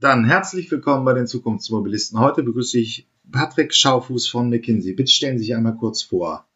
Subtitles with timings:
[0.00, 2.18] Dann herzlich willkommen bei den Zukunftsmobilisten.
[2.18, 4.94] Heute begrüße ich Patrick Schaufuß von McKinsey.
[4.94, 6.46] Bitte stellen Sie sich einmal kurz vor.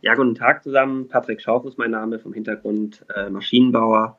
[0.00, 1.06] Ja, guten Tag zusammen.
[1.06, 4.18] Patrick Schaufuß, mein Name vom Hintergrund äh, Maschinenbauer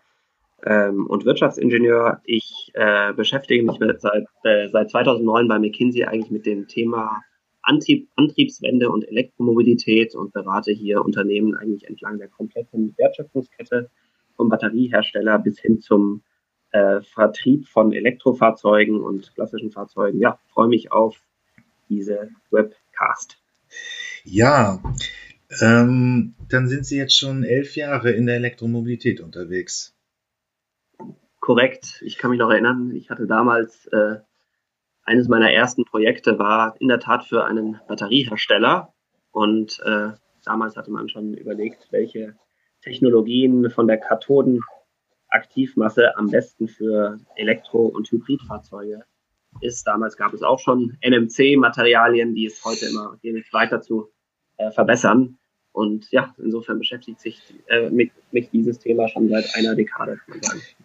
[0.65, 2.21] ähm, und Wirtschaftsingenieur.
[2.23, 7.21] Ich äh, beschäftige mich seit, äh, seit 2009 bei McKinsey eigentlich mit dem Thema
[7.62, 13.90] Antrieb, Antriebswende und Elektromobilität und berate hier Unternehmen eigentlich entlang der kompletten Wertschöpfungskette
[14.37, 16.23] vom Batteriehersteller bis hin zum
[16.73, 20.20] äh, Vertrieb von Elektrofahrzeugen und klassischen Fahrzeugen.
[20.20, 21.22] Ja, freue mich auf
[21.88, 23.38] diese Webcast.
[24.23, 24.82] Ja,
[25.62, 29.96] ähm, dann sind Sie jetzt schon elf Jahre in der Elektromobilität unterwegs.
[31.40, 32.02] Korrekt.
[32.05, 34.20] Ich kann mich noch erinnern, ich hatte damals äh,
[35.04, 38.94] eines meiner ersten Projekte war in der Tat für einen Batteriehersteller
[39.32, 40.12] und äh,
[40.46, 42.35] damals hatte man schon überlegt, welche
[42.82, 44.62] Technologien von der Kathoden
[45.34, 49.04] Aktivmasse am besten für Elektro- und Hybridfahrzeuge
[49.62, 49.86] ist.
[49.86, 54.10] Damals gab es auch schon NMC-Materialien, die es heute immer geht, weiter zu
[54.57, 55.38] äh, verbessern.
[55.72, 60.20] Und ja, insofern beschäftigt sich äh, mich, mich, dieses Thema schon seit einer Dekade.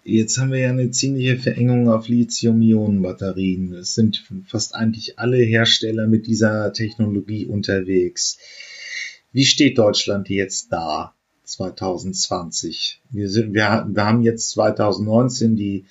[0.02, 3.74] Jetzt haben wir ja eine ziemliche Verengung auf Lithium-Ionen-Batterien.
[3.74, 8.38] Es sind fast eigentlich alle Hersteller mit dieser Technologie unterwegs.
[9.30, 11.14] Wie steht Deutschland jetzt da?
[11.48, 13.00] 2020.
[13.10, 15.86] Wir, sind, wir, wir haben jetzt 2019 die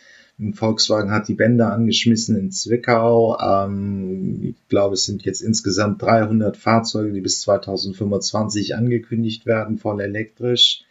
[0.53, 3.38] Volkswagen hat die Bänder angeschmissen in Zwickau.
[3.39, 10.00] Ähm, ich glaube, es sind jetzt insgesamt 300 Fahrzeuge, die bis 2025 angekündigt werden, voll
[10.00, 10.83] elektrisch.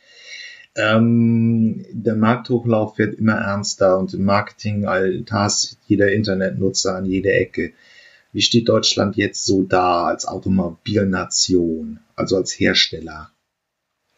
[0.74, 7.72] Ähm, der Markthochlauf wird immer ernster und im Marketing ist jeder Internetnutzer an jeder Ecke.
[8.32, 13.30] Wie steht Deutschland jetzt so da als Automobilnation, also als Hersteller?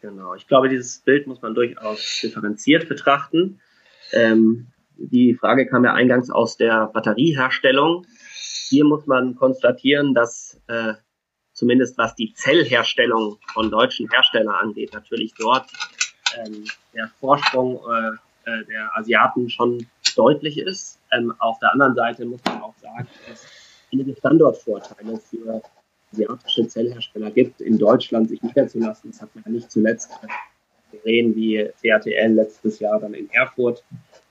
[0.01, 3.59] Genau, ich glaube, dieses Bild muss man durchaus differenziert betrachten.
[4.13, 8.05] Ähm, die Frage kam ja eingangs aus der Batterieherstellung.
[8.69, 10.93] Hier muss man konstatieren, dass äh,
[11.53, 15.69] zumindest was die Zellherstellung von deutschen Herstellern angeht, natürlich dort
[16.37, 20.99] ähm, der Vorsprung äh, äh der Asiaten schon deutlich ist.
[21.11, 23.45] Ähm, auf der anderen Seite muss man auch sagen, dass
[23.91, 25.61] einige Standortvorteile für
[26.11, 29.11] asiatische Zellhersteller gibt, in Deutschland sich niederzulassen.
[29.11, 30.11] Das hat man ja nicht zuletzt
[30.91, 33.83] gesehen, wie CATL letztes Jahr dann in Erfurt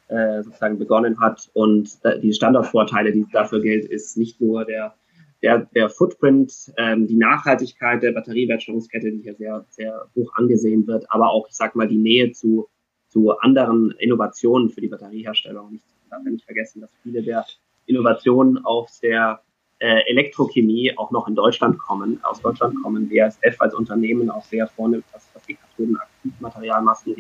[0.09, 1.51] äh, sozusagen begonnen hat.
[1.55, 4.95] Und die Standortvorteile, die dafür gilt, ist nicht nur der,
[5.43, 11.07] der, der Footprint, ähm, die Nachhaltigkeit der Batteriewertschöpfungskette, die hier sehr, sehr hoch angesehen wird,
[11.11, 12.69] aber auch, ich sag mal, die Nähe zu,
[13.09, 15.75] zu anderen Innovationen für die Batterieherstellung.
[15.75, 17.45] Ich darf nicht vergessen, dass viele der
[17.87, 19.41] Innovationen aus der
[19.81, 25.03] Elektrochemie auch noch in Deutschland kommen, aus Deutschland kommen, BASF als Unternehmen auch sehr vorne,
[25.13, 27.15] was, was die Kathodenaktivmaterialmassen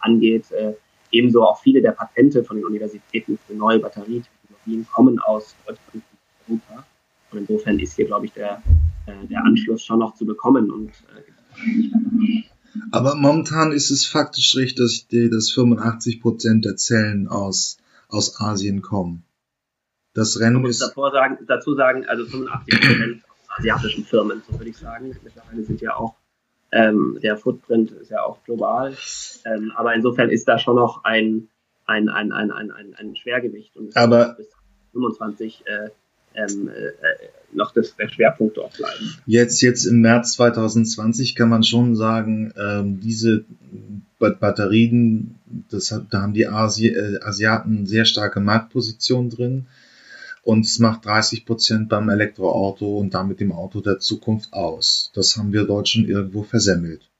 [0.00, 0.50] angeht.
[0.52, 0.74] Äh,
[1.10, 6.04] ebenso auch viele der Patente von den Universitäten für neue Batterietechnologien kommen aus Deutschland
[6.48, 6.86] und Europa.
[7.32, 8.62] Und insofern ist hier, glaube ich, der,
[9.06, 11.32] äh, der Anschluss schon noch zu bekommen und äh,
[12.90, 17.78] aber momentan ist es faktisch richtig, dass 85 Prozent der Zellen aus,
[18.08, 19.24] aus Asien kommen.
[20.16, 20.80] Das Rennen ist.
[20.80, 25.14] Davor sagen, dazu sagen, also 85 Prozent asiatischen Firmen, so würde ich sagen.
[25.22, 26.14] Mittlerweile sind ja auch,
[26.72, 28.94] ähm, der Footprint ist ja auch global.
[29.44, 31.48] Ähm, aber insofern ist da schon noch ein,
[31.84, 33.76] ein, ein, ein, ein, ein, ein Schwergewicht.
[33.76, 34.48] Und aber bis
[34.92, 35.90] 25 äh,
[36.34, 36.92] ähm, äh,
[37.52, 39.16] noch das, der Schwerpunkt dort bleiben.
[39.26, 43.44] Jetzt, jetzt im März 2020 kann man schon sagen, ähm, diese
[44.18, 45.36] Batterien,
[45.70, 49.66] das hat, da haben die Asi äh, Asiaten sehr starke Marktposition drin
[50.46, 55.10] und es macht 30 Prozent beim Elektroauto und damit dem Auto der Zukunft aus.
[55.12, 57.10] Das haben wir Deutschen irgendwo versemmelt.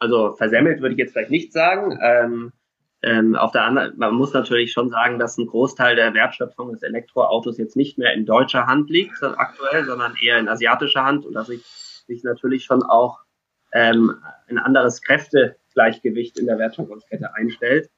[0.00, 1.96] Also versemmelt würde ich jetzt vielleicht nicht sagen.
[2.02, 2.52] Ähm,
[3.02, 6.82] ähm, auf der anderen, man muss natürlich schon sagen, dass ein Großteil der Wertschöpfung des
[6.82, 11.34] Elektroautos jetzt nicht mehr in deutscher Hand liegt aktuell, sondern eher in asiatischer Hand und
[11.34, 11.62] dass sich,
[12.08, 13.20] sich natürlich schon auch
[13.72, 14.16] ähm,
[14.48, 17.90] ein anderes Kräftegleichgewicht in der Wertschöpfungskette einstellt.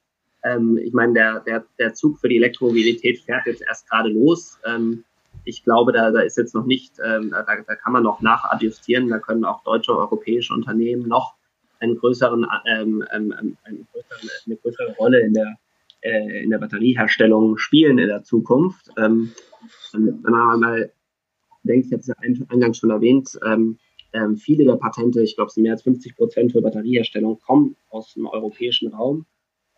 [0.44, 4.58] Ähm, ich meine, der, der, der Zug für die Elektromobilität fährt jetzt erst gerade los.
[4.64, 5.04] Ähm,
[5.44, 9.08] ich glaube, da, da ist jetzt noch nicht, ähm, da, da kann man noch nachadjustieren.
[9.08, 11.34] Da können auch deutsche, europäische Unternehmen noch
[11.80, 15.58] einen größeren, ähm, ähm, ähm eine, größere, eine größere Rolle in der,
[16.02, 18.90] äh, in der Batterieherstellung spielen in der Zukunft.
[18.96, 19.32] Ähm,
[19.92, 20.92] wenn man mal
[21.62, 22.14] denkt, ich habe es ja
[22.48, 23.78] eingangs schon erwähnt, ähm,
[24.12, 27.76] ähm, viele der Patente, ich glaube, es sind mehr als 50 Prozent für Batterieherstellung, kommen
[27.90, 29.26] aus dem europäischen Raum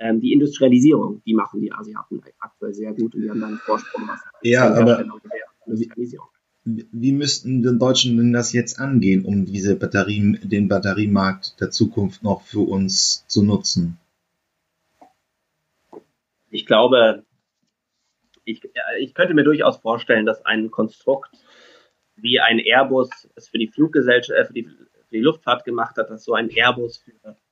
[0.00, 3.58] ähm, die Industrialisierung, die machen die Asiaten aktuell sehr gut und die haben dann einen
[3.58, 4.08] Vorsprung.
[4.08, 5.04] Was ja, aber
[5.66, 6.26] Industrialisierung.
[6.64, 11.70] Wie, wie müssten die Deutschen denn das jetzt angehen, um diese Batterien, den Batteriemarkt der
[11.70, 13.98] Zukunft noch für uns zu nutzen?
[16.50, 17.24] Ich glaube,
[18.44, 18.62] ich,
[18.98, 21.30] ich könnte mir durchaus vorstellen, dass ein Konstrukt
[22.16, 26.10] wie ein Airbus es für die Fluggesellschaft, äh, für, die, für die Luftfahrt gemacht hat,
[26.10, 27.49] dass so ein Airbus für, für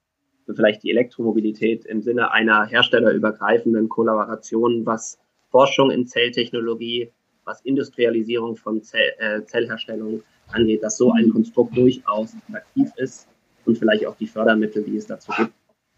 [0.55, 5.19] vielleicht die Elektromobilität im Sinne einer herstellerübergreifenden Kollaboration, was
[5.50, 7.11] Forschung in Zelltechnologie,
[7.45, 10.23] was Industrialisierung von Zell, äh, Zellherstellung
[10.53, 13.29] angeht, dass so ein Konstrukt durchaus attraktiv ist
[13.65, 15.53] und vielleicht auch die Fördermittel, die es dazu gibt,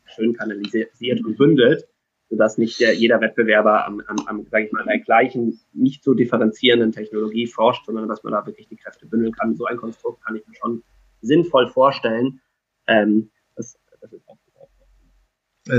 [0.04, 1.86] schön kanalisiert und bündelt
[2.30, 6.14] sodass nicht der, jeder Wettbewerber am, am, am sage ich mal, der gleichen, nicht so
[6.14, 9.56] differenzierenden Technologie forscht, sondern dass man da wirklich die Kräfte bündeln kann.
[9.56, 10.84] So ein Konstrukt kann ich mir schon
[11.20, 12.40] sinnvoll vorstellen.
[12.86, 14.66] Ähm, das, das ist auch äh,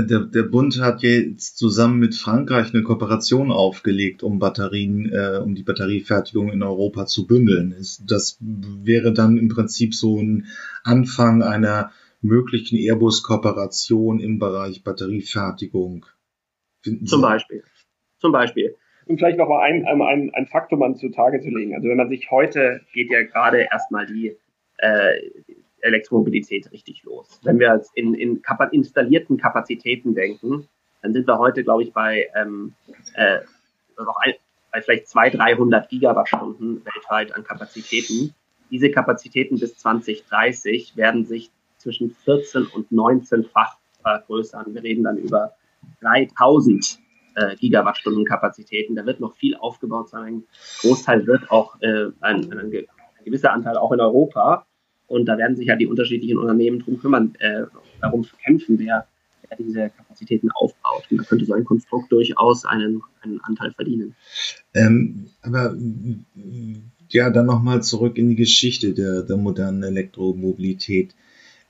[0.00, 5.54] der, der Bund hat jetzt zusammen mit Frankreich eine Kooperation aufgelegt, um Batterien, äh, um
[5.54, 7.76] die Batteriefertigung in Europa zu bündeln.
[8.06, 10.46] Das wäre dann im Prinzip so ein
[10.84, 11.92] Anfang einer
[12.22, 16.06] möglichen Airbus-Kooperation im Bereich Batteriefertigung.
[17.04, 17.62] Zum Beispiel.
[18.18, 18.76] Zum Beispiel.
[19.06, 21.74] Und vielleicht noch mal ein, ein, ein Faktum an zutage zu legen.
[21.74, 24.36] Also wenn man sich heute geht ja gerade erstmal die
[24.78, 25.30] äh,
[25.82, 27.40] Elektromobilität richtig los.
[27.42, 30.68] Wenn wir jetzt in, in kapa installierten Kapazitäten denken,
[31.02, 32.74] dann sind wir heute, glaube ich, bei, ähm,
[33.14, 33.40] äh,
[33.98, 34.34] noch ein,
[34.72, 38.34] bei vielleicht 200, 300 Gigawattstunden weltweit an Kapazitäten.
[38.70, 44.74] Diese Kapazitäten bis 2030 werden sich zwischen 14 und 19-fach vergrößern.
[44.74, 45.52] Wir reden dann über
[46.00, 46.98] 3000
[47.34, 48.94] äh, Gigawattstunden Kapazitäten.
[48.94, 50.24] Da wird noch viel aufgebaut sein.
[50.24, 50.44] Ein
[50.80, 54.66] Großteil wird auch, äh, ein, ein, ein gewisser Anteil auch in Europa.
[55.12, 57.64] Und da werden sich ja die unterschiedlichen Unternehmen drum kümmern, äh,
[58.00, 59.06] darum kämpfen, wer,
[59.46, 61.04] wer diese Kapazitäten aufbaut.
[61.10, 64.14] Und da könnte so ein Konstrukt durchaus einen, einen Anteil verdienen.
[64.72, 65.76] Ähm, aber
[67.10, 71.14] ja, dann nochmal zurück in die Geschichte der, der modernen Elektromobilität.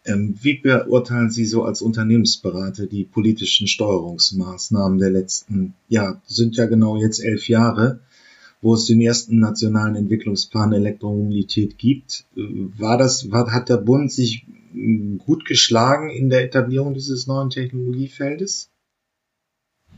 [0.05, 6.67] Ähm, wie beurteilen Sie so als Unternehmensberater die politischen Steuerungsmaßnahmen der letzten, ja, sind ja
[6.67, 7.99] genau jetzt elf Jahre,
[8.63, 12.25] wo es den ersten nationalen Entwicklungsplan Elektromobilität gibt?
[12.35, 18.71] War das, hat der Bund sich hm, gut geschlagen in der Etablierung dieses neuen Technologiefeldes?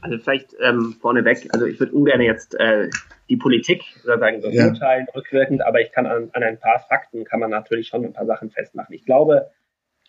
[0.01, 2.91] Also vielleicht ähm, vorneweg, also ich würde ungern jetzt äh,
[3.29, 5.15] die Politik sozusagen beurteilen, ja.
[5.15, 8.27] rückwirkend, aber ich kann an, an ein paar Fakten kann man natürlich schon ein paar
[8.27, 8.95] Sachen festmachen.
[8.95, 9.51] Ich glaube,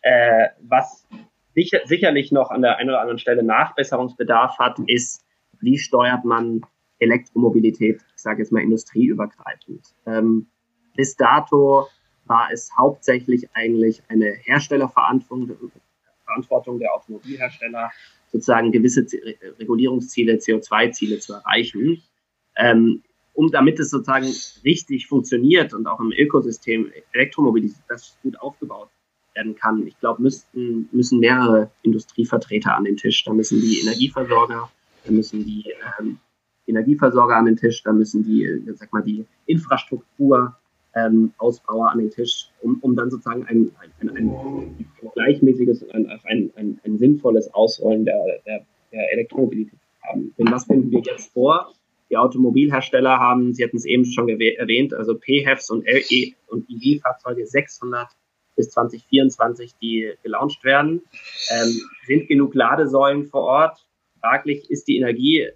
[0.02, 1.08] äh, was
[1.54, 5.24] sicher, sicherlich noch an der einen oder anderen Stelle Nachbesserungsbedarf hat, ist,
[5.60, 6.62] wie steuert man
[7.00, 9.94] Elektromobilität, sage jetzt mal industrieübergreifend.
[10.06, 10.48] Ähm,
[10.96, 11.88] bis dato
[12.26, 15.72] war es hauptsächlich eigentlich eine Herstellerverantwortung
[16.26, 17.92] Verantwortung der Automobilhersteller,
[18.32, 19.06] sozusagen gewisse
[19.60, 22.02] Regulierungsziele, CO2-Ziele zu erreichen.
[22.58, 24.34] Ähm, um damit es sozusagen
[24.64, 28.90] richtig funktioniert und auch im Ökosystem Elektromobilität das gut aufgebaut
[29.36, 29.86] werden kann.
[29.86, 33.24] Ich glaube, müssten, müssen mehrere Industrievertreter an den Tisch.
[33.26, 34.72] Da müssen die Energieversorger,
[35.04, 36.18] da müssen die ähm,
[36.68, 40.56] Energieversorger an den Tisch, da müssen die, sag mal, die Infrastruktur
[40.96, 46.08] ähm, Ausbauer an den Tisch, um, um dann sozusagen ein, ein, ein, ein gleichmäßiges, ein,
[46.24, 50.34] ein, ein, sinnvolles Ausrollen der, der, der Elektromobilität zu haben.
[50.38, 51.74] Denn was finden wir jetzt vor?
[52.10, 57.46] Die Automobilhersteller haben, Sie hatten es eben schon erwähnt, also PHEVs und LE und EV-Fahrzeuge
[57.46, 58.08] 600
[58.56, 61.02] bis 2024, die gelauncht werden.
[61.50, 63.86] Ähm, sind genug Ladesäulen vor Ort?
[64.22, 65.50] Fraglich, ist die Energie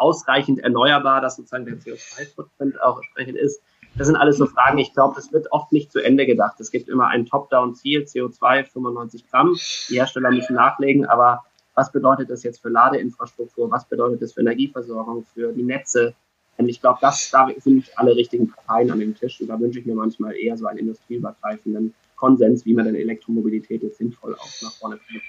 [0.00, 3.62] ausreichend erneuerbar, dass sozusagen der CO2-Footprint auch entsprechend ist?
[3.96, 4.78] Das sind alles so Fragen.
[4.78, 6.60] Ich glaube, das wird oft nicht zu Ende gedacht.
[6.60, 9.56] Es gibt immer ein Top-Down-Ziel, CO2 95 Gramm.
[9.88, 13.70] Die Hersteller müssen nachlegen, aber was bedeutet das jetzt für Ladeinfrastruktur?
[13.70, 16.14] Was bedeutet das für Energieversorgung, für die Netze?
[16.56, 19.40] Und ich glaube, das, da sind alle richtigen Parteien an dem Tisch.
[19.40, 23.82] Und da wünsche ich mir manchmal eher so einen industrieübergreifenden Konsens, wie man denn Elektromobilität
[23.82, 25.22] jetzt sinnvoll auch nach vorne bringt.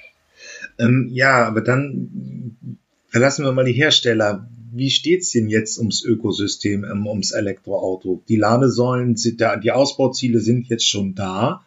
[0.77, 2.79] Ähm, ja, aber dann
[3.11, 4.49] verlassen wir mal die Hersteller.
[4.73, 8.23] Wie steht's denn jetzt ums Ökosystem, ähm, ums Elektroauto?
[8.29, 11.65] Die Ladesäulen sind da, die Ausbauziele sind jetzt schon da.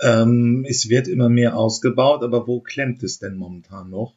[0.00, 4.14] Ähm, es wird immer mehr ausgebaut, aber wo klemmt es denn momentan noch?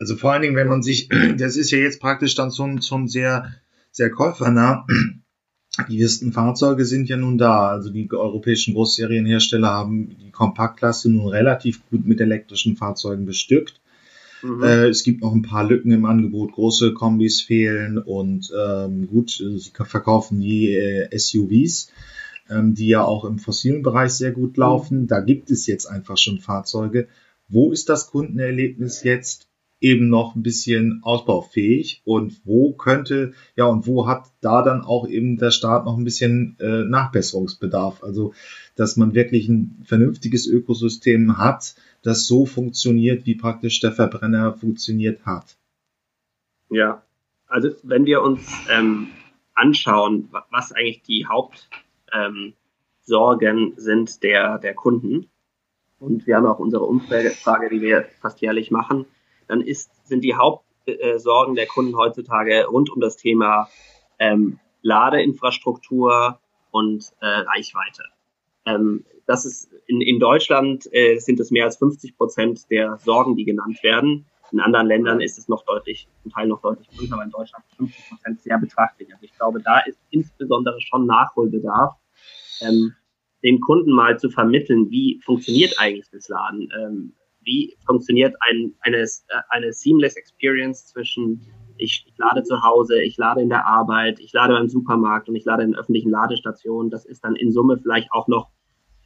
[0.00, 3.06] Also vor allen Dingen, wenn man sich, das ist ja jetzt praktisch dann schon, schon
[3.06, 3.54] sehr,
[3.92, 4.84] sehr käufernah.
[5.88, 7.68] Die ersten Fahrzeuge sind ja nun da.
[7.68, 13.80] Also die europäischen Großserienhersteller haben die Kompaktklasse nun relativ gut mit elektrischen Fahrzeugen bestückt.
[14.42, 14.62] Mhm.
[14.62, 16.52] Äh, es gibt noch ein paar Lücken im Angebot.
[16.52, 21.90] Große Kombis fehlen und ähm, gut, sie verkaufen die äh, SUVs,
[22.50, 25.02] ähm, die ja auch im fossilen Bereich sehr gut laufen.
[25.02, 25.06] Mhm.
[25.06, 27.08] Da gibt es jetzt einfach schon Fahrzeuge.
[27.48, 29.48] Wo ist das Kundenerlebnis jetzt?
[29.80, 35.08] eben noch ein bisschen ausbaufähig und wo könnte, ja, und wo hat da dann auch
[35.08, 38.02] eben der Staat noch ein bisschen äh, Nachbesserungsbedarf?
[38.02, 38.34] Also,
[38.74, 45.24] dass man wirklich ein vernünftiges Ökosystem hat, das so funktioniert, wie praktisch der Verbrenner funktioniert
[45.26, 45.56] hat.
[46.70, 47.02] Ja,
[47.46, 49.08] also wenn wir uns ähm,
[49.54, 51.58] anschauen, was eigentlich die Hauptsorgen
[53.58, 55.28] ähm, sind der, der Kunden,
[56.00, 59.06] und wir haben auch unsere Umfrage, die wir fast jährlich machen,
[59.48, 63.68] dann ist, sind die Hauptsorgen der Kunden heutzutage rund um das Thema
[64.18, 66.38] ähm, Ladeinfrastruktur
[66.70, 68.04] und äh, Reichweite.
[68.64, 73.36] Ähm, das ist in, in Deutschland äh, sind es mehr als 50 Prozent der Sorgen,
[73.36, 74.26] die genannt werden.
[74.50, 77.62] In anderen Ländern ist es noch deutlich, zum Teil noch deutlich größer, aber in Deutschland
[77.76, 79.12] 50 Prozent sehr betrachtlich.
[79.12, 81.94] Also ich glaube, da ist insbesondere schon Nachholbedarf,
[82.62, 82.94] ähm,
[83.44, 89.04] den Kunden mal zu vermitteln, wie funktioniert eigentlich das Laden, ähm, wie funktioniert ein, eine,
[89.50, 94.32] eine seamless Experience zwischen ich, ich lade zu Hause, ich lade in der Arbeit, ich
[94.32, 96.90] lade beim Supermarkt und ich lade in öffentlichen Ladestationen.
[96.90, 98.50] Das ist dann in Summe vielleicht auch noch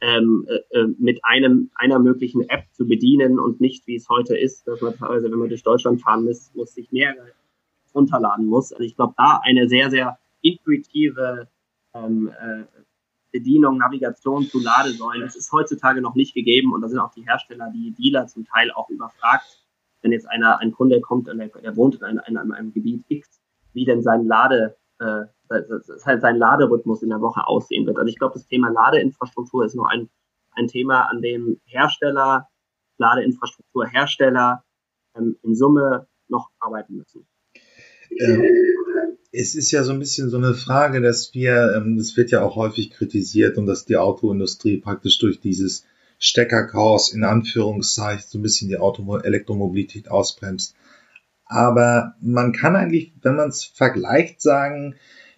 [0.03, 4.37] ähm, äh, äh, mit einem einer möglichen App zu bedienen und nicht wie es heute
[4.37, 7.31] ist, dass man teilweise, wenn man durch Deutschland fahren muss, muss sich mehrere
[7.95, 8.73] runterladen muss.
[8.73, 11.47] Also ich glaube, da eine sehr sehr intuitive
[11.93, 12.63] ähm, äh,
[13.31, 17.25] Bedienung, Navigation zu Ladesäulen, das ist heutzutage noch nicht gegeben und da sind auch die
[17.25, 19.63] Hersteller, die Dealer zum Teil auch überfragt,
[20.01, 23.41] wenn jetzt einer ein Kunde kommt und er, wohnt in einem, in einem Gebiet X,
[23.71, 25.23] wie denn sein Lade äh,
[26.05, 27.97] halt sein Laderhythmus in der Woche aussehen wird.
[27.97, 30.09] Also ich glaube, das Thema Ladeinfrastruktur ist nur ein,
[30.51, 32.49] ein Thema, an dem Hersteller,
[32.97, 34.63] Ladeinfrastrukturhersteller
[35.15, 37.27] ähm, in Summe noch arbeiten müssen.
[38.19, 38.43] Ähm,
[39.31, 42.43] es ist ja so ein bisschen so eine Frage, dass wir, ähm, das wird ja
[42.43, 45.85] auch häufig kritisiert und dass die Autoindustrie praktisch durch dieses
[46.19, 50.75] Steckerchaos in Anführungszeichen so ein bisschen die Auto Elektromobilität ausbremst.
[51.45, 54.95] Aber man kann eigentlich, wenn man es vergleicht, sagen,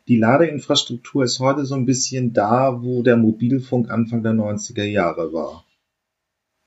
[0.07, 5.33] die Ladeinfrastruktur ist heute so ein bisschen da, wo der Mobilfunk Anfang der 90er Jahre
[5.33, 5.65] war.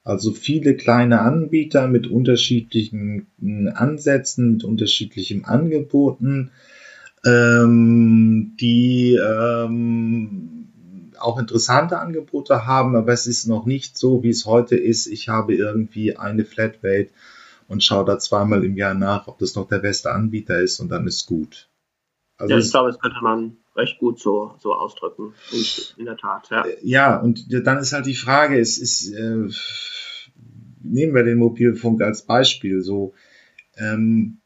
[0.03, 3.27] Also viele kleine Anbieter mit unterschiedlichen
[3.75, 6.51] Ansätzen, mit unterschiedlichen Angeboten,
[7.25, 10.71] ähm, die ähm,
[11.19, 15.07] auch interessante Angebote haben, aber es ist noch nicht so, wie es heute ist.
[15.07, 17.11] Ich habe irgendwie eine Flatrate
[17.67, 20.89] und schaue da zweimal im Jahr nach, ob das noch der beste Anbieter ist und
[20.89, 21.69] dann ist gut.
[22.39, 25.35] Also ja, ich glaube, das könnte man recht gut so, so ausdrücken.
[25.53, 26.65] Und in der Tat, ja.
[26.83, 29.49] Ja, und dann ist halt die Frage, es ist, äh,
[30.81, 33.15] nehmen wir den Mobilfunk als Beispiel, so,
[33.77, 34.41] ähm,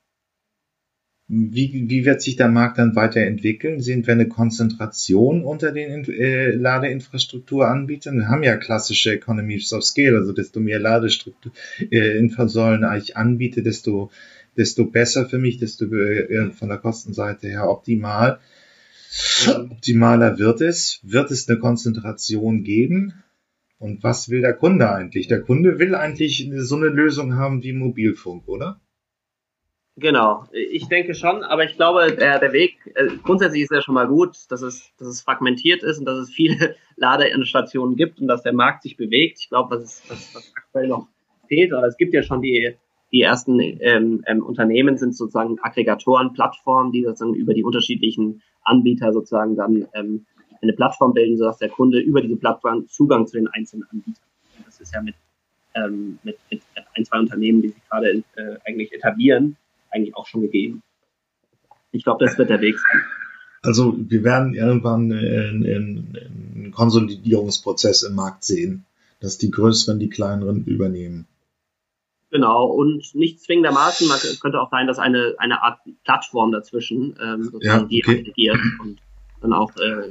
[1.34, 3.80] wie, wie wird sich der Markt dann weiterentwickeln?
[3.80, 8.18] Sind wir eine Konzentration unter den äh, Ladeinfrastrukturanbietern?
[8.18, 11.52] Wir haben ja klassische Economies of Scale, also desto mehr Ladestruktur
[11.90, 14.10] äh, Infosäulen ich anbiete, desto,
[14.56, 18.40] desto besser für mich, desto äh, von der Kostenseite her optimal.
[19.46, 21.00] Optimaler wird es.
[21.02, 23.22] Wird es eine Konzentration geben?
[23.78, 25.26] Und was will der Kunde eigentlich?
[25.26, 28.80] Der Kunde will eigentlich so eine Lösung haben wie Mobilfunk, oder?
[29.96, 33.94] Genau, ich denke schon, aber ich glaube, der, der Weg, äh, grundsätzlich ist ja schon
[33.94, 38.26] mal gut, dass es, dass es fragmentiert ist und dass es viele Ladestationen gibt und
[38.26, 39.38] dass der Markt sich bewegt.
[39.40, 41.08] Ich glaube, was, was, was aktuell noch
[41.46, 42.74] fehlt, aber es gibt ja schon die,
[43.12, 49.12] die ersten ähm, ähm, Unternehmen, sind sozusagen Aggregatoren, Plattformen, die sozusagen über die unterschiedlichen Anbieter
[49.12, 50.26] sozusagen dann ähm,
[50.62, 54.66] eine Plattform bilden, sodass der Kunde über diese Plattform Zugang zu den einzelnen Anbietern hat.
[54.66, 55.14] Das ist ja mit,
[55.74, 56.62] ähm, mit, mit
[56.94, 59.56] ein, zwei Unternehmen, die sich gerade äh, eigentlich etablieren,
[59.90, 60.82] eigentlich auch schon gegeben.
[61.90, 63.02] Ich glaube, das wird der Weg sein.
[63.64, 68.86] Also wir werden irgendwann einen, einen Konsolidierungsprozess im Markt sehen,
[69.20, 71.26] dass die Größeren die Kleineren übernehmen.
[72.32, 77.42] Genau, und nicht zwingendermaßen, man könnte auch sein, dass eine, eine Art Plattform dazwischen ähm,
[77.44, 78.02] sozusagen ja, okay.
[78.02, 79.00] die aggregiert und
[79.42, 80.08] dann auch, äh,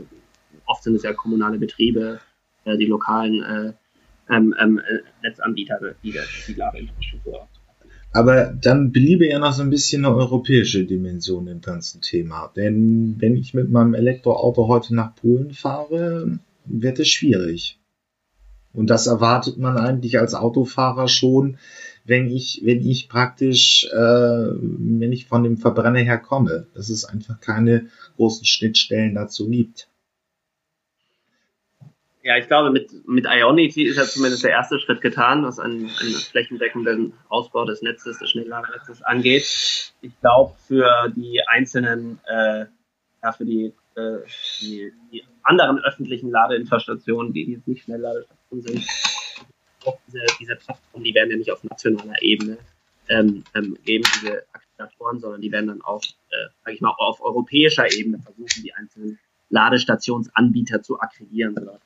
[0.68, 2.20] oft sind es ja kommunale Betriebe,
[2.66, 3.74] äh, die lokalen äh,
[4.34, 6.16] ähm, ähm, äh, Netzanbieter, die,
[6.48, 7.48] die Ladeinfrastruktur
[8.14, 12.52] aber dann bliebe ja noch so ein bisschen eine europäische Dimension im ganzen Thema.
[12.56, 17.80] Denn wenn ich mit meinem Elektroauto heute nach Polen fahre, wird es schwierig.
[18.74, 21.58] Und das erwartet man eigentlich als Autofahrer schon,
[22.06, 27.06] wenn ich, wenn ich praktisch, äh, wenn ich von dem Verbrenner her komme, dass es
[27.06, 29.88] einfach keine großen Schnittstellen dazu gibt.
[32.24, 35.90] Ja, ich glaube, mit, mit Ionity ist ja zumindest der erste Schritt getan, was einen,
[36.02, 39.94] einen flächendeckenden Ausbau des Netzes, des Schnellladenetzes angeht.
[40.02, 42.66] Ich glaube, für die einzelnen, äh,
[43.24, 44.18] ja, für die, äh,
[44.62, 48.88] die, die anderen öffentlichen Ladeinfrastruktionen, die, die jetzt nicht Schnellladestationen sind,
[49.86, 52.58] auch diese, diese Plattformen, die werden ja nicht auf nationaler Ebene
[53.10, 57.22] ähm, ähm, geben, diese Aggregatoren, sondern die werden dann auch, äh, sage ich mal, auf
[57.22, 59.20] europäischer Ebene versuchen, die einzelnen
[59.50, 61.80] Ladestationsanbieter zu aggregieren, auch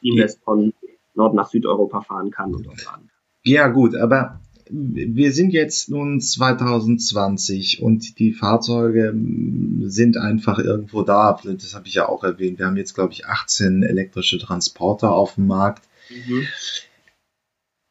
[0.00, 0.72] seamless von
[1.14, 3.10] Nord nach Südeuropa fahren kann und dort laden
[3.44, 9.14] Ja, gut, aber wir sind jetzt nun 2020 und die Fahrzeuge
[9.82, 11.38] sind einfach irgendwo da.
[11.44, 12.58] Das habe ich ja auch erwähnt.
[12.58, 15.84] Wir haben jetzt, glaube ich, 18 elektrische Transporter auf dem Markt.
[16.26, 16.46] Mhm.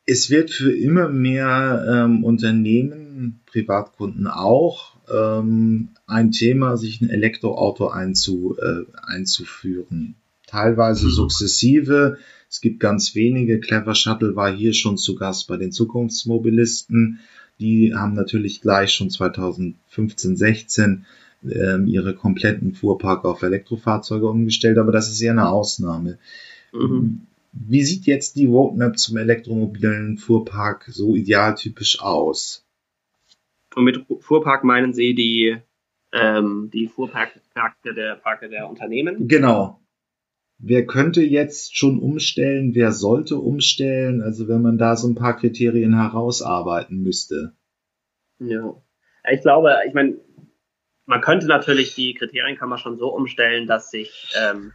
[0.05, 7.87] Es wird für immer mehr ähm, Unternehmen, Privatkunden auch, ähm, ein Thema, sich ein Elektroauto
[7.87, 10.15] einzu, äh, einzuführen.
[10.47, 11.11] Teilweise mhm.
[11.11, 12.17] sukzessive.
[12.49, 13.59] Es gibt ganz wenige.
[13.59, 17.19] Clever Shuttle war hier schon zu Gast bei den Zukunftsmobilisten.
[17.59, 21.05] Die haben natürlich gleich schon 2015, 16
[21.43, 26.17] ähm, ihre kompletten Fuhrpark auf Elektrofahrzeuge umgestellt, aber das ist eher eine Ausnahme.
[26.73, 27.27] Mhm.
[27.51, 32.65] Wie sieht jetzt die Roadmap zum elektromobilen Fuhrpark so idealtypisch aus?
[33.75, 35.57] Und mit Fuhrpark meinen Sie die,
[36.11, 37.41] ähm, die Fuhrparke
[37.95, 39.27] der, Parke der Unternehmen?
[39.27, 39.81] Genau
[40.61, 45.37] wer könnte jetzt schon umstellen, wer sollte umstellen, also wenn man da so ein paar
[45.37, 47.53] Kriterien herausarbeiten müsste.
[48.39, 48.75] Ja,
[49.29, 50.19] ich glaube, ich meine,
[51.05, 54.71] man könnte natürlich die Kriterien kann man schon so umstellen, dass sich ähm,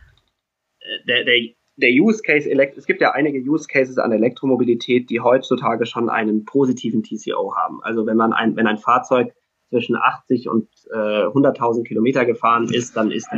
[1.06, 5.84] der, der, der Use Case, es gibt ja einige Use Cases an Elektromobilität, die heutzutage
[5.86, 7.82] schon einen positiven TCO haben.
[7.82, 9.34] Also wenn man ein, wenn ein Fahrzeug
[9.68, 13.28] zwischen 80 und äh, 100.000 Kilometer gefahren ist, dann ist,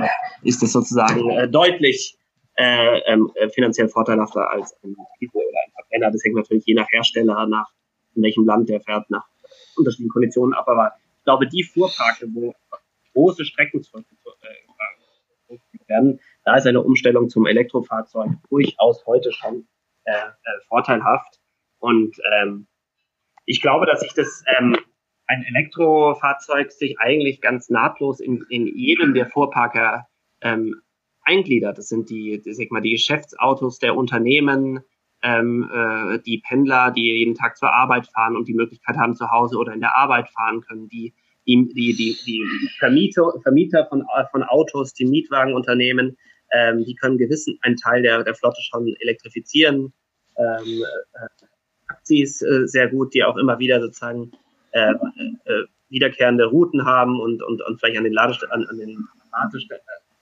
[0.42, 2.16] ist das sozusagen äh, deutlich
[2.54, 6.12] äh, ähm, äh, finanziell vorteilhafter als ein Diesel oder ein Verbrenner.
[6.12, 7.68] Das hängt natürlich je nach Hersteller, nach
[8.14, 9.24] in welchem Land der fährt, nach
[9.76, 10.68] unterschiedlichen Konditionen ab.
[10.68, 12.54] Aber ich glaube, die Fuhrparke, wo
[13.14, 19.68] große Strecken äh, werden, da ist eine Umstellung zum Elektrofahrzeug durchaus heute schon
[20.04, 21.40] äh, äh, vorteilhaft.
[21.78, 22.66] Und ähm,
[23.44, 24.74] ich glaube, dass sich das ähm,
[25.26, 30.06] ein Elektrofahrzeug sich eigentlich ganz nahtlos in, in jedem der Fuhrparker
[30.40, 30.80] ähm,
[31.20, 31.76] eingliedert.
[31.76, 34.80] Das sind die, die, mal, die Geschäftsautos der Unternehmen,
[35.22, 39.30] ähm, äh, die Pendler, die jeden Tag zur Arbeit fahren und die Möglichkeit haben, zu
[39.30, 41.12] Hause oder in der Arbeit fahren können, die,
[41.46, 46.16] die, die, die, die Vermieter, Vermieter von, von Autos, die Mietwagenunternehmen,
[46.52, 49.92] ähm, die können gewissen einen Teil der, der Flotte schon elektrifizieren.
[50.36, 50.82] Ähm,
[51.14, 51.44] äh,
[51.88, 54.32] Taxis äh, sehr gut, die auch immer wieder sozusagen
[54.72, 59.08] äh, äh, wiederkehrende Routen haben und, und, und vielleicht an den Ladest an, an den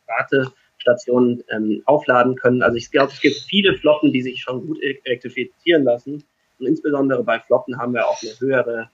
[0.08, 2.62] Rate, Stationen ähm, aufladen können.
[2.62, 6.22] Also ich glaube, es gibt viele Flotten, die sich schon gut elektrifizieren lassen.
[6.58, 8.90] Und insbesondere bei Flotten haben wir auch eine höhere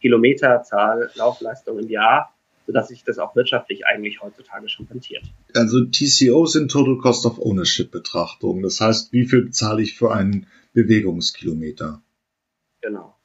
[0.00, 2.35] Kilometerzahl, Laufleistung im Jahr,
[2.66, 5.24] sodass sich das auch wirtschaftlich eigentlich heutzutage schon rentiert.
[5.54, 8.62] Also TCO sind Total Cost of Ownership Betrachtungen.
[8.62, 12.02] Das heißt, wie viel zahle ich für einen Bewegungskilometer?
[12.82, 13.16] Genau.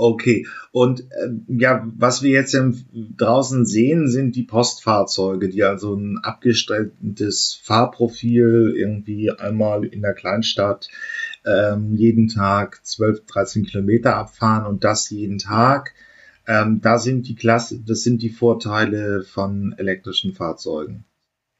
[0.00, 2.70] Okay, und äh, ja, was wir jetzt ja
[3.16, 10.88] draußen sehen, sind die Postfahrzeuge, die also ein abgestelltes Fahrprofil irgendwie einmal in der Kleinstadt
[11.44, 15.94] ähm, jeden Tag 12, 13 Kilometer abfahren und das jeden Tag.
[16.48, 21.04] Ähm, da sind die Klasse, das sind die Vorteile von elektrischen Fahrzeugen.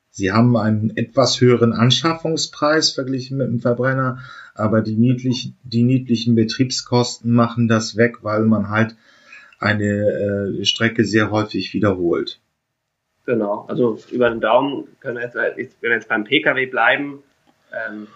[0.09, 4.18] Sie haben einen etwas höheren Anschaffungspreis verglichen mit dem Verbrenner,
[4.55, 8.96] aber die, niedlich, die niedlichen Betriebskosten machen das weg, weil man halt
[9.61, 12.40] eine äh, Strecke sehr häufig wiederholt.
[13.27, 17.22] Genau, also über den Daumen können wir jetzt, wenn wir jetzt beim Pkw bleiben,
[17.72, 18.07] ähm,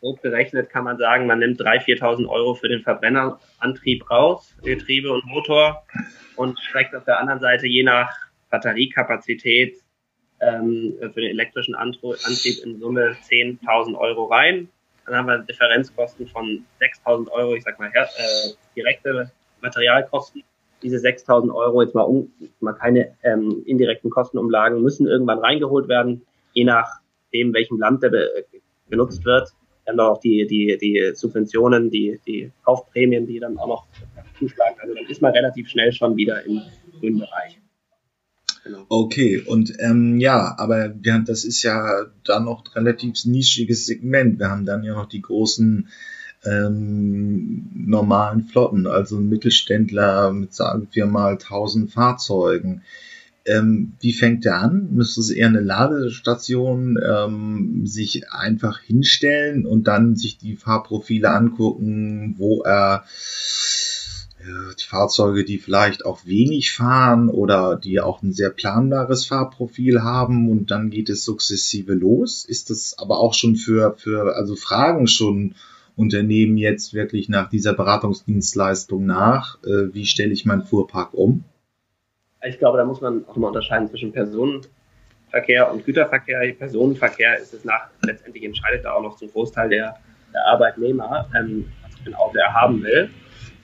[0.00, 5.12] grob gerechnet kann man sagen, man nimmt 3.000, 4.000 Euro für den Verbrennerantrieb raus, Getriebe
[5.12, 5.84] und Motor
[6.36, 8.10] und streckt auf der anderen Seite je nach
[8.50, 9.76] Batteriekapazität
[10.40, 14.68] ähm, für den elektrischen Antrieb in Summe 10.000 Euro rein.
[15.06, 19.30] Dann haben wir Differenzkosten von 6.000 Euro, ich sag mal äh, direkte
[19.60, 20.44] Materialkosten.
[20.82, 26.24] Diese 6.000 Euro, jetzt mal, um, mal keine ähm, indirekten Kostenumlagen, müssen irgendwann reingeholt werden,
[26.52, 28.44] je nachdem, welchem Land der be
[28.88, 29.52] benutzt wird.
[29.88, 33.86] Dann auch die, die, die Subventionen, die, die Kaufprämien, die dann auch noch
[34.38, 34.76] zuschlagen.
[34.82, 36.60] Also dann ist man relativ schnell schon wieder im
[37.00, 37.58] grünen Bereich.
[38.64, 38.84] Genau.
[38.90, 43.86] Okay, und ähm, ja, aber wir haben, das ist ja dann noch ein relativ nischiges
[43.86, 44.38] Segment.
[44.38, 45.88] Wir haben dann ja noch die großen
[46.44, 52.82] ähm, normalen Flotten, also Mittelständler mit, sagen wir mal, 1000 Fahrzeugen.
[53.48, 54.88] Ähm, wie fängt der an?
[54.92, 62.34] Müsste es eher eine Ladestation ähm, sich einfach hinstellen und dann sich die Fahrprofile angucken,
[62.38, 63.04] wo er
[64.78, 70.50] die Fahrzeuge, die vielleicht auch wenig fahren oder die auch ein sehr planbares Fahrprofil haben
[70.50, 72.44] und dann geht es sukzessive los.
[72.44, 75.54] Ist das aber auch schon für, für also Fragen schon
[75.96, 79.58] Unternehmen jetzt wirklich nach dieser Beratungsdienstleistung nach?
[79.64, 81.44] Äh, wie stelle ich meinen Fuhrpark um?
[82.44, 86.52] Ich glaube, da muss man auch mal unterscheiden zwischen Personenverkehr und Güterverkehr.
[86.54, 89.96] Personenverkehr ist es nach, letztendlich entscheidet da auch noch zum Großteil der,
[90.32, 93.10] der Arbeitnehmer, ähm, was für ein Auto er haben will.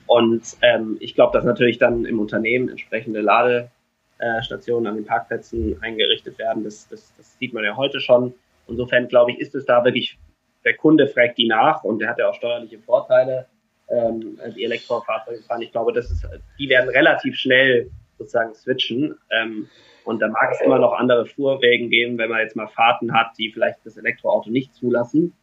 [0.07, 6.37] Und ähm, ich glaube, dass natürlich dann im Unternehmen entsprechende Ladestationen an den Parkplätzen eingerichtet
[6.37, 6.63] werden.
[6.63, 8.33] Das, das, das sieht man ja heute schon.
[8.67, 10.17] Insofern glaube ich, ist es da wirklich,
[10.65, 13.47] der Kunde fragt die nach und der hat ja auch steuerliche Vorteile,
[13.87, 15.61] ähm, die Elektrofahrzeuge fahren.
[15.61, 16.27] Ich glaube, das ist,
[16.59, 19.15] die werden relativ schnell sozusagen switchen.
[19.31, 19.67] Ähm,
[20.03, 23.31] und da mag es immer noch andere Fuhrwegen geben, wenn man jetzt mal Fahrten hat,
[23.37, 25.33] die vielleicht das Elektroauto nicht zulassen,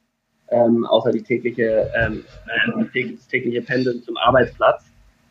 [0.51, 4.85] ähm, außer die tägliche, ähm, äh, das tägliche Pendeln zum Arbeitsplatz,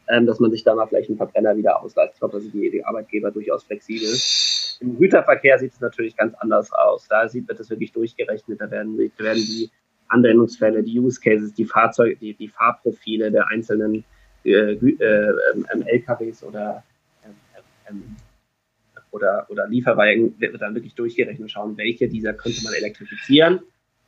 [0.10, 2.12] ähm, dass man sich da mal vielleicht einen Verbrenner wieder ausleiht.
[2.14, 4.10] Ich glaube, da sind die, die Arbeitgeber durchaus flexibel.
[4.82, 7.08] Im Güterverkehr sieht es natürlich ganz anders aus.
[7.08, 8.60] Da sieht, wird das wirklich durchgerechnet.
[8.60, 9.70] Da werden, werden die
[10.08, 14.04] Anwendungsfälle, die Use Cases, die Fahrzeuge, die, die Fahrprofile der einzelnen
[14.44, 16.84] äh, äh, ähm, LKWs oder
[17.92, 18.16] ähm,
[19.12, 23.60] oder, oder Lieferwagen wird dann wirklich durchgerechnet und schauen, welche dieser könnte man elektrifizieren.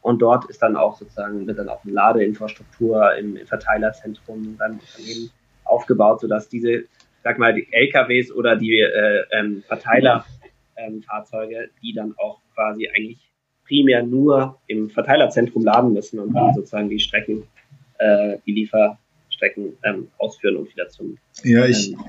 [0.02, 4.80] Und dort ist dann auch sozusagen, wird dann auch eine Ladeinfrastruktur im, im Verteilerzentrum beim
[4.80, 5.30] Unternehmen
[5.64, 6.84] aufgebaut, sodass diese,
[7.24, 13.20] sag mal, die LKWs oder die äh, ähm, Verteilerfahrzeuge, ähm, die dann auch quasi eigentlich
[13.66, 17.48] primär nur im Verteilerzentrum laden müssen und dann sozusagen die Strecken,
[17.98, 22.00] äh, die Lieferstrecken ähm, ausführen und wieder zum ja, ich, ähm,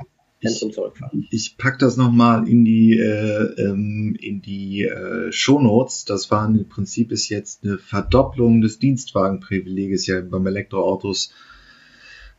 [0.45, 1.27] Zentrum zurückfahren.
[1.31, 6.05] Ich, pack das nochmal in die äh, ähm, in die äh, Shownotes.
[6.05, 11.33] Das war im Prinzip ist jetzt eine Verdopplung des Dienstwagenprivileges ja beim Elektroautos.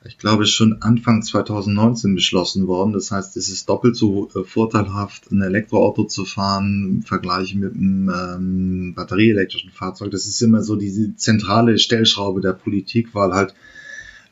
[0.07, 2.93] Ich glaube, schon Anfang 2019 beschlossen worden.
[2.93, 7.73] Das heißt, es ist doppelt so äh, vorteilhaft, ein Elektroauto zu fahren im Vergleich mit
[7.73, 10.11] einem ähm, batterieelektrischen Fahrzeug.
[10.11, 13.55] Das ist immer so diese zentrale Stellschraube der Politik, weil halt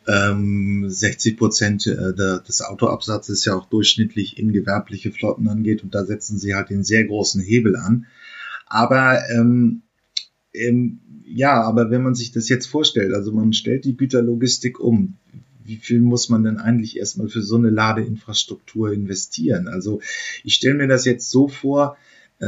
[0.07, 6.05] ähm, 60 Prozent äh, des Autoabsatzes ja auch durchschnittlich in gewerbliche Flotten angeht und da
[6.05, 8.05] setzen sie halt den sehr großen Hebel an.
[8.67, 9.83] Aber ähm,
[10.53, 15.15] ähm, ja, aber wenn man sich das jetzt vorstellt, also man stellt die Güterlogistik um,
[15.65, 19.67] wie viel muss man denn eigentlich erstmal für so eine Ladeinfrastruktur investieren?
[19.67, 20.01] Also
[20.43, 21.97] ich stelle mir das jetzt so vor,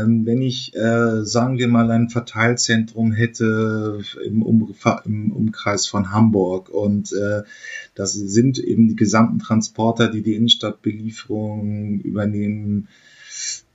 [0.03, 4.73] wenn ich, äh, sagen wir mal, ein Verteilzentrum hätte im, um,
[5.05, 7.43] im Umkreis von Hamburg und äh,
[7.93, 12.87] das sind eben die gesamten Transporter, die die Innenstadtbelieferung übernehmen,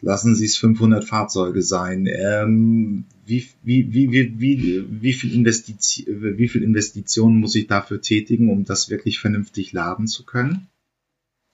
[0.00, 2.06] lassen Sie es 500 Fahrzeuge sein.
[2.06, 8.64] Ähm, wie, wie, wie, wie, wie, viel wie viel Investitionen muss ich dafür tätigen, um
[8.64, 10.68] das wirklich vernünftig laden zu können?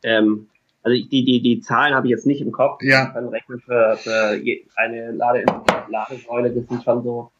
[0.03, 0.47] Ähm,
[0.87, 2.81] also die, die, die Zahlen habe ich jetzt nicht im Kopf.
[2.81, 3.11] Ja.
[3.13, 4.41] Man rechnet für, für
[4.77, 5.45] eine Lade,
[5.89, 7.33] Ladesäule, das sind schon so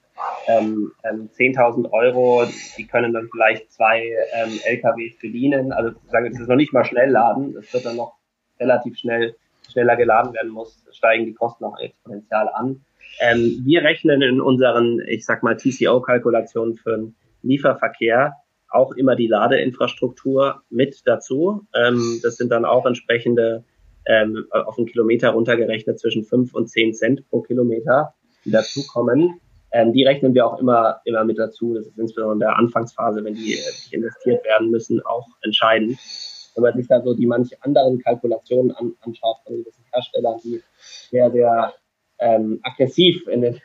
[0.49, 2.45] ähm, ähm, 10.000 Euro.
[2.77, 4.03] Die können dann vielleicht zwei
[4.35, 5.71] ähm, LKWs bedienen.
[5.71, 7.55] Also sagen, das ist noch nicht mal schnell laden.
[7.55, 8.15] Das wird dann noch
[8.59, 9.37] relativ schnell
[9.71, 12.81] schneller geladen werden muss, steigen die Kosten noch exponentiell an.
[13.21, 18.35] Ähm, wir rechnen in unseren, ich sag mal, TCO-Kalkulationen für den Lieferverkehr
[18.77, 21.67] auch immer die Ladeinfrastruktur mit dazu.
[21.75, 23.65] Ähm, das sind dann auch entsprechende
[24.07, 29.41] ähm, auf einen Kilometer runtergerechnet zwischen fünf und zehn Cent pro Kilometer, die dazukommen.
[29.73, 31.75] Ähm, die rechnen wir auch immer, immer mit dazu.
[31.75, 35.99] Das ist insbesondere in der Anfangsphase, wenn die äh, investiert werden müssen, auch entscheidend.
[36.55, 40.63] Wenn man sich da so die manche anderen Kalkulationen an, anschaut von gewissen Herstellern, die
[41.11, 41.75] sehr, sehr
[42.19, 43.61] ähm, aggressiv in den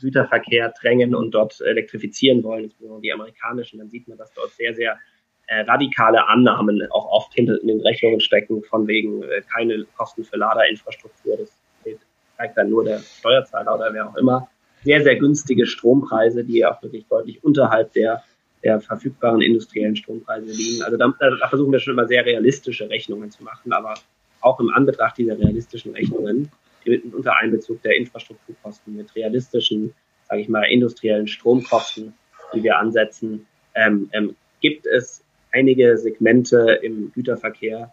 [0.00, 4.74] Güterverkehr drängen und dort elektrifizieren wollen, insbesondere die amerikanischen, dann sieht man, dass dort sehr,
[4.74, 4.98] sehr
[5.46, 10.24] äh, radikale Annahmen auch oft hinter in den Rechnungen stecken, von wegen äh, keine Kosten
[10.24, 11.36] für Laderinfrastruktur.
[11.38, 11.52] Das
[12.36, 14.48] zeigt dann nur der Steuerzahler oder wer auch immer.
[14.84, 18.22] Sehr, sehr günstige Strompreise, die auch wirklich deutlich unterhalb der,
[18.62, 20.82] der verfügbaren industriellen Strompreise liegen.
[20.82, 23.94] Also da, da versuchen wir schon immer sehr realistische Rechnungen zu machen, aber
[24.40, 26.50] auch im Anbetracht dieser realistischen Rechnungen
[26.88, 29.94] unter Einbezug der Infrastrukturkosten, mit realistischen,
[30.28, 32.14] sage ich mal, industriellen Stromkosten,
[32.54, 37.92] die wir ansetzen, ähm, ähm, gibt es einige Segmente im Güterverkehr,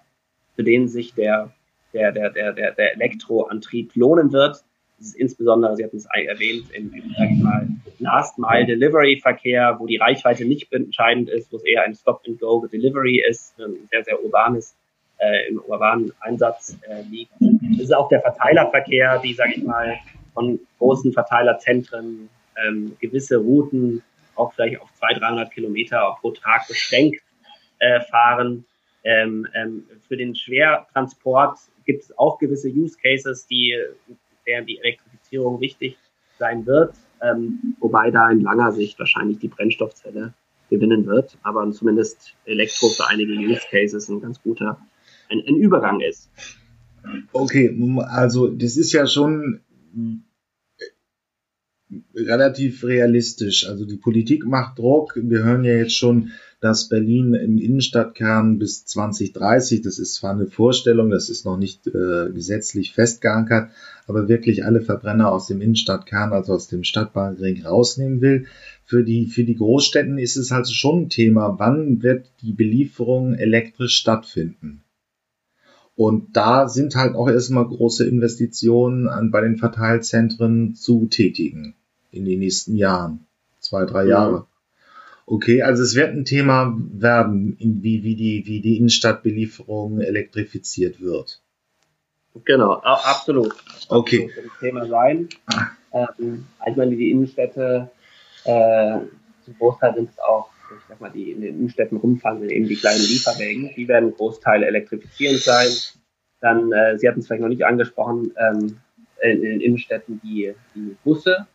[0.56, 1.53] für denen sich der,
[1.93, 4.63] der, der, der, der, der Elektroantrieb lohnen wird.
[4.97, 7.67] Das ist insbesondere, Sie hatten es erwähnt, im, im sag ich mal,
[7.99, 14.03] Last-Mile-Delivery-Verkehr, wo die Reichweite nicht entscheidend ist, wo es eher ein Stop-and-Go-Delivery ist, ein sehr,
[14.03, 14.75] sehr urbanes
[15.17, 17.32] äh, im urbanen Einsatz äh, liegt.
[17.39, 19.97] Das ist auch der Verteilerverkehr, die, sage ich mal,
[20.34, 22.30] von großen Verteilerzentren
[22.65, 24.02] ähm, gewisse Routen
[24.36, 27.21] auch vielleicht auf 200, 300 Kilometer pro Tag beschränkt
[27.80, 28.65] äh, fahren.
[29.04, 33.78] Ähm, ähm, für den Schwertransport gibt es auch gewisse Use Cases, die,
[34.45, 35.97] während die Elektrifizierung wichtig
[36.39, 40.34] sein wird, ähm, wobei da in langer Sicht wahrscheinlich die Brennstoffzelle
[40.69, 44.80] gewinnen wird, aber zumindest Elektro für einige Use Cases ein ganz guter
[45.34, 46.30] ein, ein Übergang ist.
[47.34, 47.76] Okay,
[48.08, 49.60] also das ist ja schon
[52.15, 53.67] relativ realistisch.
[53.67, 55.15] Also die Politik macht Druck.
[55.15, 60.48] Wir hören ja jetzt schon, dass Berlin im Innenstadtkern bis 2030, das ist zwar eine
[60.48, 63.72] Vorstellung, das ist noch nicht äh, gesetzlich festgeankert,
[64.08, 68.46] aber wirklich alle Verbrenner aus dem Innenstadtkern, also aus dem Stadtbahnring rausnehmen will.
[68.86, 73.34] Für die, für die Großstädten ist es also schon ein Thema, wann wird die Belieferung
[73.34, 74.84] elektrisch stattfinden?
[75.95, 81.75] Und da sind halt auch erstmal große Investitionen an, bei den Verteilzentren zu tätigen
[82.12, 83.25] in den nächsten Jahren.
[83.60, 84.47] Zwei, drei Jahre.
[85.25, 91.41] Okay, also es wird ein Thema werden, wie, wie, die, wie die Innenstadtbelieferung elektrifiziert wird.
[92.43, 93.53] Genau, absolut.
[93.88, 94.27] Okay.
[94.27, 95.29] Das wird ein Thema sein.
[95.93, 97.91] Ähm, ich meine, die Innenstädte,
[98.43, 98.97] äh,
[99.45, 102.76] zum Großteil sind es auch, ich sag mal, die in den Innenstädten rumfahren, eben die
[102.76, 103.71] kleinen Lieferwägen.
[103.76, 105.67] Die werden Großteil elektrifizierend sein.
[106.39, 108.78] Dann, äh, Sie hatten es vielleicht noch nicht angesprochen, ähm,
[109.21, 111.47] in, den Innenstädten die, die Busse,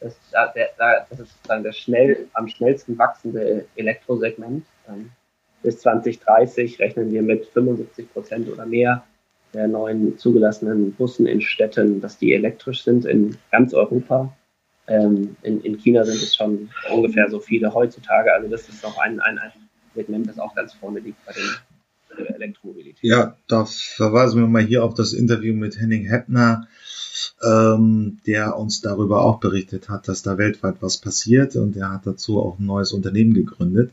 [0.00, 4.64] das, das ist sozusagen das schnell, am schnellsten wachsende Elektrosegment.
[4.88, 5.10] Ähm,
[5.62, 9.04] bis 2030 rechnen wir mit 75 Prozent oder mehr
[9.54, 14.34] der neuen zugelassenen Bussen in Städten, dass die elektrisch sind in ganz Europa.
[14.92, 18.32] Ähm, in, in China sind es schon ungefähr so viele heutzutage.
[18.32, 19.52] Also das ist auch ein, ein, ein
[19.94, 23.02] Segment, das auch ganz vorne liegt bei den Elektromobilität.
[23.02, 26.66] Ja, da verweisen wir mal hier auf das Interview mit Henning Heppner,
[27.42, 32.06] ähm, der uns darüber auch berichtet hat, dass da weltweit was passiert und er hat
[32.06, 33.92] dazu auch ein neues Unternehmen gegründet.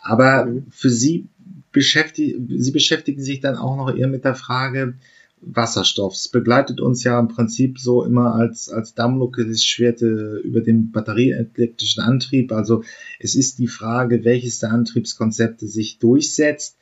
[0.00, 0.66] Aber mhm.
[0.70, 1.26] für Sie
[1.72, 4.94] beschäftigen, Sie beschäftigen sich dann auch noch eher mit der Frage
[5.40, 6.14] Wasserstoff.
[6.14, 12.52] Es begleitet uns ja im Prinzip so immer als, als Damoklesschwert über den batterieelektrischen Antrieb.
[12.52, 12.82] Also
[13.20, 16.76] es ist die Frage, welches der Antriebskonzepte sich durchsetzt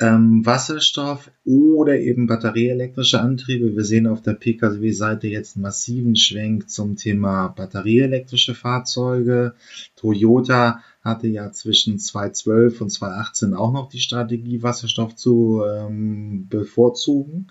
[0.00, 3.74] ähm, Wasserstoff oder eben batterieelektrische Antriebe.
[3.74, 9.54] Wir sehen auf der Pkw-Seite jetzt einen massiven Schwenk zum Thema batterieelektrische Fahrzeuge.
[9.96, 17.48] Toyota hatte ja zwischen 2012 und 2018 auch noch die Strategie, Wasserstoff zu ähm, bevorzugen.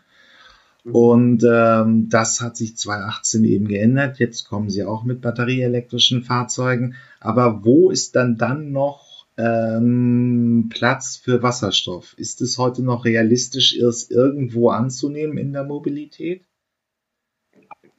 [0.88, 0.96] Mhm.
[0.96, 4.20] Und ähm, das hat sich 2018 eben geändert.
[4.20, 6.96] Jetzt kommen sie auch mit batterieelektrischen Fahrzeugen.
[7.20, 12.16] Aber wo ist dann dann noch ähm, Platz für Wasserstoff.
[12.18, 16.44] Ist es heute noch realistisch, es irgendwo anzunehmen in der Mobilität?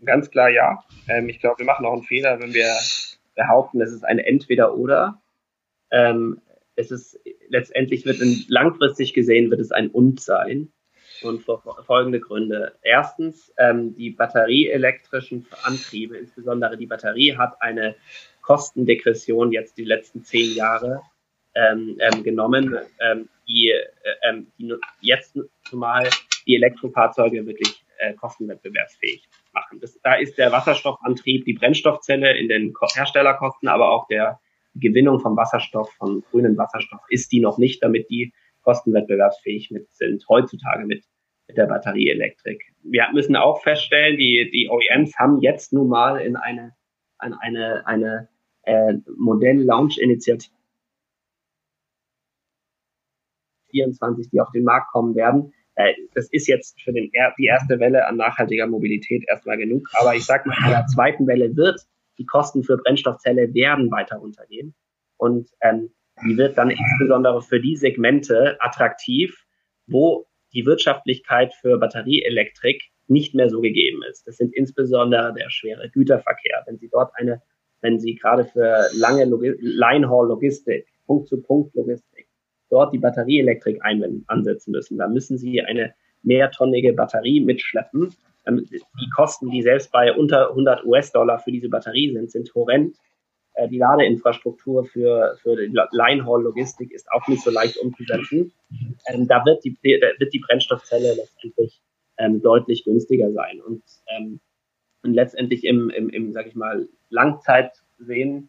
[0.05, 0.83] Ganz klar ja.
[1.09, 2.75] Ähm, ich glaube, wir machen auch einen Fehler, wenn wir
[3.35, 5.21] behaupten, es ist ein Entweder-Oder.
[5.91, 6.41] Ähm,
[6.75, 10.73] es ist letztendlich wird ein, langfristig gesehen wird es ein Und sein.
[11.23, 12.75] Und für folgende Gründe.
[12.83, 17.97] Erstens, ähm, die batterieelektrischen Antriebe, insbesondere die Batterie, hat eine
[18.43, 21.03] Kostendegression jetzt die letzten zehn Jahre
[21.55, 23.85] ähm, ähm, genommen, ähm, die, äh,
[24.29, 26.09] ähm, die jetzt zumal
[26.47, 29.81] die Elektrofahrzeuge wirklich äh, kostenwettbewerbsfähig machen.
[29.81, 34.41] Das, da ist der Wasserstoffantrieb, die Brennstoffzelle in den Herstellerkosten, aber auch der
[34.75, 38.33] Gewinnung von Wasserstoff, von grünen Wasserstoff, ist die noch nicht, damit die
[38.69, 41.03] kostenwettbewerbsfähig mit sind, heutzutage mit,
[41.47, 42.63] mit der Batterieelektrik.
[42.83, 46.75] Wir müssen auch feststellen, die, die OEMs haben jetzt nun mal in eine,
[47.17, 48.29] eine, eine, eine
[48.65, 50.53] äh, Modell-Launch-Initiative
[53.71, 55.55] 24, die auf den Markt kommen werden.
[55.77, 59.89] Äh, das ist jetzt für den, die erste Welle an nachhaltiger Mobilität erstmal genug.
[59.99, 61.81] Aber ich sage mal, in der zweiten Welle wird
[62.19, 64.75] die Kosten für Brennstoffzelle werden weiter runtergehen.
[65.17, 65.91] Und ähm,
[66.25, 69.45] die wird dann insbesondere für die Segmente attraktiv,
[69.87, 74.27] wo die Wirtschaftlichkeit für Batterieelektrik nicht mehr so gegeben ist.
[74.27, 76.65] Das sind insbesondere der schwere Güterverkehr.
[76.67, 77.43] Wenn Sie dort eine,
[77.81, 82.29] wenn Sie gerade für lange Line-Haul-Logistik, Punkt-zu-Punkt-Logistik,
[82.71, 83.81] dort die Batterieelektrik
[84.27, 84.99] ansetzen müssen.
[84.99, 88.15] Da müssen sie eine mehrtonnige Batterie mitschleppen.
[88.47, 92.97] Ähm, die Kosten, die selbst bei unter 100 US-Dollar für diese Batterie sind, sind horrend.
[93.59, 98.53] Äh, die Ladeinfrastruktur für, für die Line-Haul-Logistik ist auch nicht so leicht umzusetzen.
[99.09, 101.83] Ähm, da wird die, wird die Brennstoffzelle letztendlich
[102.19, 103.61] ähm, deutlich günstiger sein.
[103.61, 103.83] Und,
[105.03, 108.49] und letztendlich im, im, im, sag ich mal, Langzeit sehen,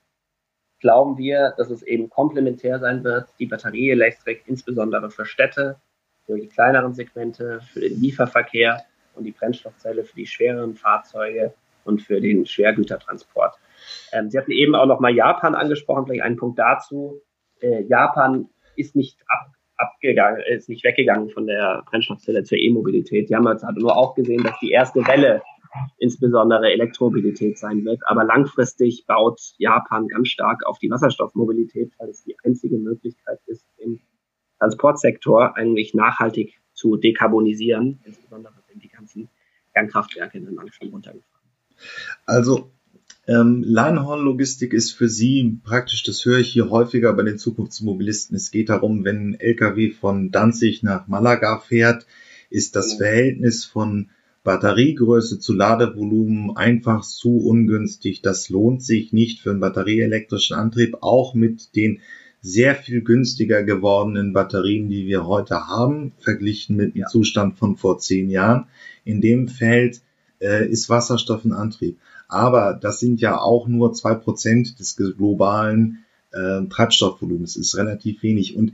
[0.80, 5.82] glauben wir, dass es eben komplementär sein wird, die Batterieelektrik insbesondere für Städte,
[6.26, 8.84] für die kleineren Segmente, für den Lieferverkehr
[9.16, 13.58] und die Brennstoffzelle für die schwereren Fahrzeuge und für den Schwergütertransport.
[14.12, 17.22] Ähm, Sie hatten eben auch noch mal Japan angesprochen, vielleicht einen Punkt dazu.
[17.62, 23.34] Äh, Japan ist nicht ab, abgegangen, ist nicht weggegangen von der Brennstoffzelle zur E-Mobilität.
[23.34, 25.42] Haben jetzt halt nur auch gesehen, dass die erste Welle
[25.98, 28.02] insbesondere Elektromobilität sein wird.
[28.06, 33.66] Aber langfristig baut Japan ganz stark auf die Wasserstoffmobilität, weil es die einzige Möglichkeit ist,
[33.80, 34.02] den
[34.60, 38.00] Transportsektor eigentlich nachhaltig zu dekarbonisieren.
[38.04, 39.30] Insbesondere sind die ganzen
[39.74, 41.50] Kernkraftwerke dann langsam runtergefahren.
[42.26, 42.72] Also
[43.30, 48.36] Ähm, Linehorn-Logistik ist für Sie praktisch, das höre ich hier häufiger bei den Zukunftsmobilisten.
[48.36, 52.08] Es geht darum, wenn ein LKW von Danzig nach Malaga fährt,
[52.50, 54.10] ist das Verhältnis von
[54.44, 58.24] Batteriegröße zu Ladevolumen einfach zu ungünstig.
[58.24, 62.00] Das lohnt sich nicht für einen batterieelektrischen Antrieb, auch mit den
[62.42, 67.08] sehr viel günstiger gewordenen Batterien, die wir heute haben, verglichen mit dem ja.
[67.08, 68.66] Zustand von vor zehn Jahren.
[69.04, 70.02] In dem Feld
[70.42, 72.00] äh, ist Wasserstoff ein Antrieb.
[72.30, 78.56] Aber das sind ja auch nur zwei Prozent des globalen äh, Treibstoffvolumens, ist relativ wenig.
[78.56, 78.74] Und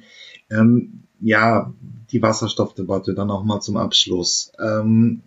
[0.51, 1.73] ähm, ja,
[2.11, 4.51] die Wasserstoffdebatte dann auch mal zum Abschluss.
[4.59, 5.21] Ähm,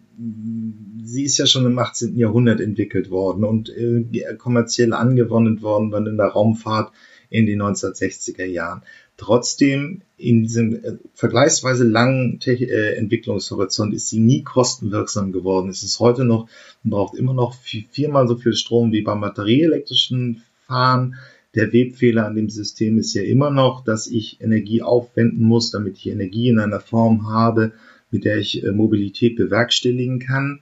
[1.02, 2.16] sie ist ja schon im 18.
[2.16, 4.04] Jahrhundert entwickelt worden und äh,
[4.36, 6.92] kommerziell angewandt worden dann in der Raumfahrt
[7.30, 8.82] in den 1960er Jahren.
[9.18, 15.68] Trotzdem in diesem äh, vergleichsweise langen äh, Entwicklungshorizont ist sie nie kostenwirksam geworden.
[15.68, 16.48] Es ist heute noch,
[16.85, 21.16] man braucht immer noch vier, viermal so viel Strom wie beim batterieelektrischen Fahren.
[21.57, 25.96] Der Webfehler an dem System ist ja immer noch, dass ich Energie aufwenden muss, damit
[25.96, 27.72] ich Energie in einer Form habe,
[28.12, 30.61] mit der ich äh, Mobilität bewerkstelligen kann.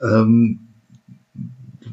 [0.00, 0.69] Ähm,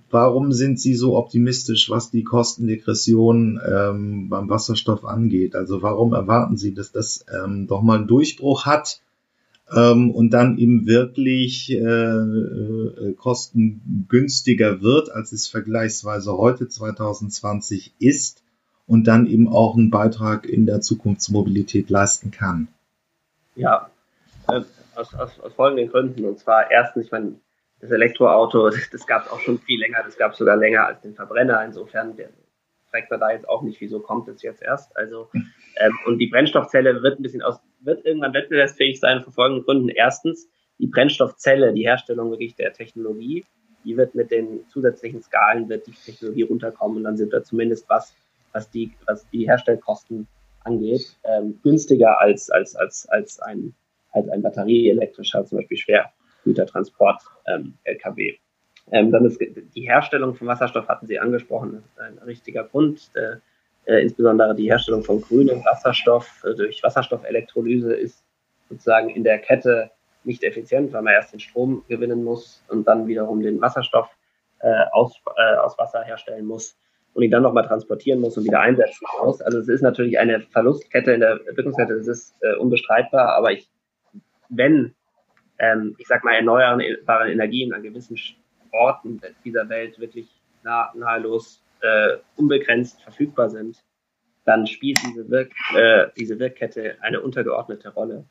[0.09, 5.55] Warum sind Sie so optimistisch, was die Kostendegression ähm, beim Wasserstoff angeht?
[5.55, 9.01] Also warum erwarten Sie, dass das ähm, doch mal einen Durchbruch hat
[9.75, 18.43] ähm, und dann eben wirklich äh, äh, kostengünstiger wird, als es vergleichsweise heute 2020 ist
[18.85, 22.69] und dann eben auch einen Beitrag in der Zukunftsmobilität leisten kann?
[23.55, 23.89] Ja,
[24.47, 24.61] äh,
[24.95, 26.23] aus, aus, aus folgenden Gründen.
[26.23, 27.33] Und zwar erstens, ich meine,
[27.79, 31.01] das Elektroauto, das gab es auch schon viel länger, das gab es sogar länger als
[31.01, 31.63] den Verbrenner.
[31.63, 32.15] Insofern
[32.89, 34.95] fragt man da jetzt auch nicht, wieso kommt es jetzt erst.
[34.95, 35.29] Also
[35.77, 39.89] ähm, und die Brennstoffzelle wird ein bisschen aus, wird irgendwann wettbewerbsfähig sein von folgenden Gründen.
[39.89, 43.45] Erstens, die Brennstoffzelle, die Herstellung wirklich der Technologie,
[43.83, 47.89] die wird mit den zusätzlichen Skalen wird die Technologie runterkommen und dann sind wir zumindest
[47.89, 48.15] was,
[48.51, 50.27] was die, was die Herstellkosten
[50.63, 53.73] angeht, ähm, günstiger als, als, als, als ein,
[54.11, 56.11] als ein batterieelektrischer, zum Beispiel schwer
[56.47, 57.73] Gütertransport ähm.
[58.91, 63.11] Ähm, dann ist die Herstellung von Wasserstoff hatten Sie angesprochen, ein richtiger Grund.
[63.15, 68.23] Äh, insbesondere die Herstellung von grünem Wasserstoff äh, durch Wasserstoffelektrolyse ist
[68.69, 69.91] sozusagen in der Kette
[70.23, 74.09] nicht effizient, weil man erst den Strom gewinnen muss und dann wiederum den Wasserstoff
[74.59, 76.77] äh, aus, äh, aus Wasser herstellen muss
[77.13, 79.41] und ihn dann nochmal transportieren muss und wieder einsetzen muss.
[79.41, 83.69] Also es ist natürlich eine Verlustkette in der Entwicklungskette, das ist äh, unbestreitbar, aber ich,
[84.49, 84.93] wenn
[85.59, 88.17] ähm, ich sag mal, erneuerbare Energien an gewissen
[88.71, 90.27] Orten dieser Welt wirklich
[90.63, 93.83] nah, nahelos äh, unbegrenzt verfügbar sind,
[94.45, 98.25] dann spielt diese, Wirk, äh, diese Wirkkette eine untergeordnete Rolle.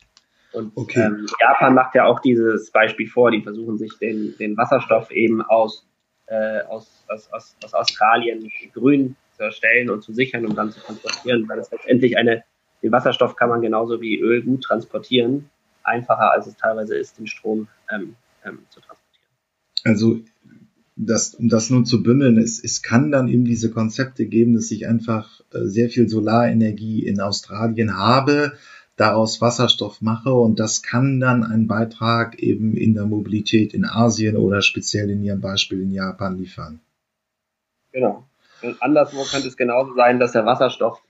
[0.53, 1.01] Und okay.
[1.01, 5.43] ähm, Japan macht ja auch dieses Beispiel vor, die versuchen sich den, den Wasserstoff eben
[5.43, 5.87] aus,
[6.27, 10.81] äh, aus, aus, aus, aus Australien grün zu erstellen und zu sichern und dann zu
[10.81, 12.45] transportieren, weil es letztendlich eine,
[12.83, 15.51] den Wasserstoff kann man genauso wie Öl gut transportieren
[15.87, 19.27] einfacher, als es teilweise ist, den Strom ähm, ähm, zu transportieren.
[19.85, 20.21] Also
[20.97, 24.71] das, um das nun zu bündeln, es, es kann dann eben diese Konzepte geben, dass
[24.71, 28.53] ich einfach äh, sehr viel Solarenergie in Australien habe,
[28.97, 34.37] daraus Wasserstoff mache und das kann dann einen Beitrag eben in der Mobilität in Asien
[34.37, 36.81] oder speziell in Ihrem Beispiel in Japan liefern.
[37.93, 38.27] Genau.
[38.63, 41.03] Und anderswo könnte es genauso sein, dass der Wasserstoff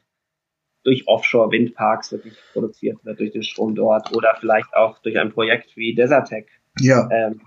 [0.86, 5.76] durch Offshore-Windparks wirklich produziert wird, durch den Strom dort oder vielleicht auch durch ein Projekt
[5.76, 6.46] wie Desertec.
[6.78, 7.08] Ja.
[7.10, 7.40] Ähm,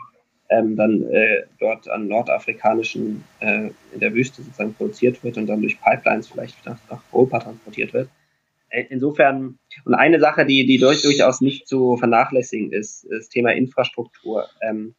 [0.50, 5.62] ähm, dann äh, dort an nordafrikanischen, äh, in der Wüste sozusagen produziert wird und dann
[5.62, 8.10] durch Pipelines vielleicht nach, nach Europa transportiert wird.
[8.70, 13.30] Äh, insofern, und eine Sache, die, die durch, durchaus nicht zu vernachlässigen ist, ist das
[13.30, 14.48] Thema Infrastruktur.
[14.62, 14.96] Ähm,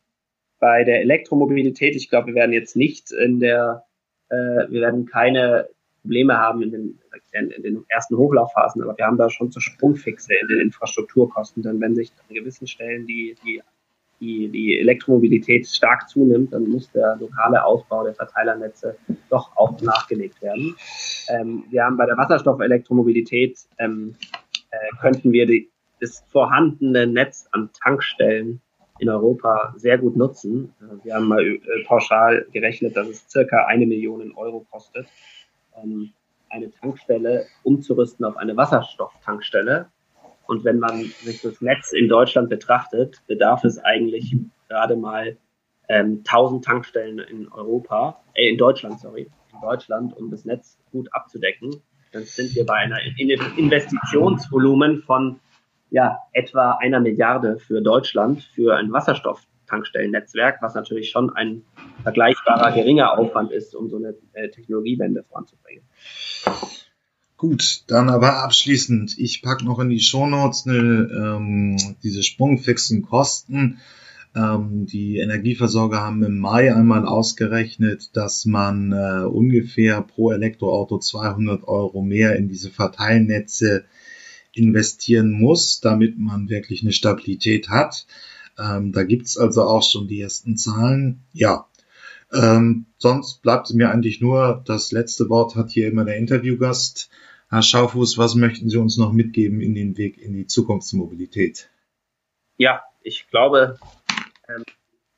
[0.60, 3.84] bei der Elektromobilität, ich glaube, wir werden jetzt nicht in der,
[4.30, 4.34] äh,
[4.70, 5.68] wir werden keine
[6.02, 6.98] Probleme haben in den,
[7.32, 11.62] in den ersten Hochlaufphasen, aber wir haben da schon zu Sprungfixe in den Infrastrukturkosten.
[11.62, 13.62] Denn wenn sich an gewissen Stellen die, die,
[14.20, 18.96] die, die Elektromobilität stark zunimmt, dann muss der lokale Ausbau der Verteilernetze
[19.28, 20.76] doch auch nachgelegt werden.
[21.28, 24.14] Ähm, wir haben bei der Wasserstoffelektromobilität ähm,
[24.70, 25.70] äh, könnten wir die,
[26.00, 28.60] das vorhandene Netz an Tankstellen
[29.00, 30.74] in Europa sehr gut nutzen.
[31.02, 35.06] Wir haben mal äh, pauschal gerechnet, dass es circa eine Million Euro kostet,
[35.82, 36.12] ähm,
[36.48, 39.86] eine Tankstelle umzurüsten auf eine Wasserstofftankstelle.
[40.46, 44.36] Und wenn man sich das Netz in Deutschland betrachtet, bedarf es eigentlich
[44.68, 45.36] gerade mal
[45.88, 51.08] ähm, 1000 Tankstellen in Europa, äh, in Deutschland, sorry, in Deutschland, um das Netz gut
[51.12, 51.70] abzudecken.
[52.12, 55.38] Dann sind wir bei einer Investitionsvolumen von
[55.90, 58.90] ja, etwa einer Milliarde für Deutschland für ein
[59.70, 61.62] Wasserstofftankstellennetzwerk, was natürlich schon ein
[62.02, 65.84] vergleichbarer geringer Aufwand ist, um so eine äh, Technologiewende voranzubringen.
[67.36, 73.78] Gut, dann aber abschließend, ich packe noch in die Shownotes eine, ähm, diese sprungfixen Kosten.
[74.36, 81.66] Ähm, die Energieversorger haben im Mai einmal ausgerechnet, dass man äh, ungefähr pro Elektroauto 200
[81.66, 83.84] Euro mehr in diese Verteilnetze
[84.52, 88.06] investieren muss, damit man wirklich eine Stabilität hat.
[88.60, 91.22] Ähm, da gibt's also auch schon die ersten Zahlen.
[91.32, 91.66] Ja,
[92.32, 97.10] ähm, sonst bleibt mir eigentlich nur, das letzte Wort hat hier immer der Interviewgast.
[97.48, 101.68] Herr Schaufuß, was möchten Sie uns noch mitgeben in den Weg in die Zukunftsmobilität?
[102.58, 103.78] Ja, ich glaube,
[104.48, 104.64] ähm,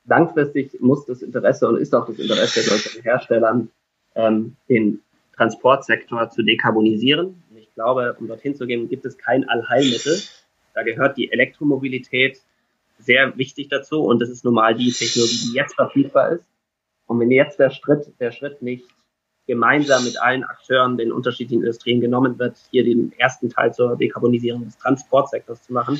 [0.05, 3.69] langfristig muss das Interesse und ist auch das Interesse solcher Herstellern,
[4.15, 5.01] ähm, den
[5.35, 7.43] Transportsektor zu dekarbonisieren.
[7.51, 10.19] Und ich glaube, um dorthin zu gehen, gibt es kein Allheilmittel.
[10.73, 12.41] Da gehört die Elektromobilität
[13.03, 16.45] sehr wichtig dazu und das ist normal die Technologie, die jetzt verfügbar ist.
[17.05, 18.85] Und wenn jetzt der Schritt, der Schritt nicht
[19.45, 24.63] gemeinsam mit allen Akteuren, den unterschiedlichen Industrien genommen wird, hier den ersten Teil zur Dekarbonisierung
[24.63, 25.99] des Transportsektors zu machen,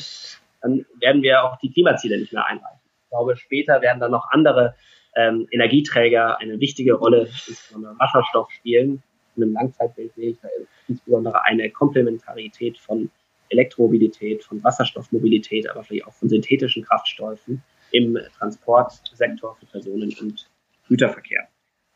[0.61, 2.79] dann werden wir auch die Klimaziele nicht mehr einhalten.
[3.03, 4.75] Ich glaube, später werden dann noch andere
[5.15, 9.03] ähm, Energieträger eine wichtige Rolle, insbesondere Wasserstoff spielen.
[9.35, 10.47] In einem Langzeitbild sehe ich da
[10.87, 13.11] insbesondere eine Komplementarität von
[13.53, 20.49] Elektromobilität, von Wasserstoffmobilität, aber vielleicht auch von synthetischen Kraftstoffen im Transportsektor für Personen- und
[20.87, 21.47] Güterverkehr.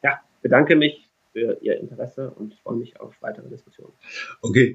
[0.03, 3.93] Ja, bedanke mich für Ihr Interesse und freue mich auf weitere Diskussionen.
[4.41, 4.66] Okay,